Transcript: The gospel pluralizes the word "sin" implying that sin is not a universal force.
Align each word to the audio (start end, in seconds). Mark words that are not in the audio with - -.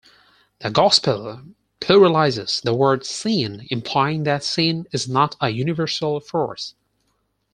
The 0.61 0.71
gospel 0.71 1.43
pluralizes 1.79 2.63
the 2.63 2.73
word 2.73 3.05
"sin" 3.05 3.67
implying 3.69 4.23
that 4.23 4.43
sin 4.43 4.87
is 4.91 5.07
not 5.07 5.35
a 5.39 5.49
universal 5.51 6.19
force. 6.19 6.73